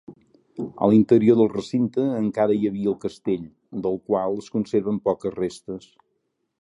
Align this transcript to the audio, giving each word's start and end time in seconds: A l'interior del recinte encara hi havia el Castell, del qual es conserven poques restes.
A 0.85 0.87
l'interior 0.93 1.35
del 1.41 1.51
recinte 1.51 2.05
encara 2.21 2.55
hi 2.61 2.65
havia 2.71 2.91
el 2.93 2.97
Castell, 3.05 3.45
del 3.87 4.01
qual 4.09 4.41
es 4.45 4.49
conserven 4.57 4.99
poques 5.11 5.37
restes. 5.43 5.91